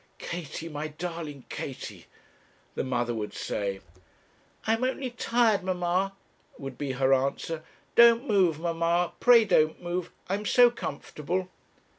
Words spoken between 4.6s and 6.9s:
'I'm only tired, mamma,' would